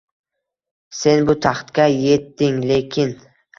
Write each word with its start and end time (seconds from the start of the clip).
Sen 1.01 1.27
bu 1.31 1.35
taxtga 1.45 1.87
yetding, 1.99 2.61
lekin 2.75 3.17